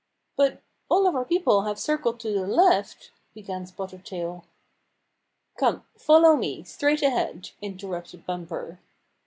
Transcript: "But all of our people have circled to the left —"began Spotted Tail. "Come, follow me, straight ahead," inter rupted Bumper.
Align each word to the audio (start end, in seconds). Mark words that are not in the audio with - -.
"But 0.35 0.63
all 0.89 1.05
of 1.05 1.15
our 1.15 1.25
people 1.25 1.61
have 1.65 1.77
circled 1.77 2.19
to 2.21 2.31
the 2.31 2.47
left 2.47 3.11
—"began 3.35 3.67
Spotted 3.67 4.03
Tail. 4.03 4.43
"Come, 5.59 5.85
follow 5.95 6.35
me, 6.35 6.63
straight 6.63 7.03
ahead," 7.03 7.51
inter 7.61 7.85
rupted 7.87 8.25
Bumper. 8.25 8.79